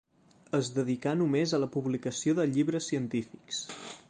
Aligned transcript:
Es 0.59 0.69
dedicà 0.77 1.13
només 1.19 1.53
a 1.53 1.61
la 1.65 1.69
publicació 1.77 2.37
de 2.41 2.49
llibres 2.57 2.93
científics. 2.93 3.63